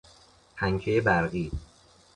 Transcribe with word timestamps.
پنکه 0.55 1.01
برقی 1.01 1.51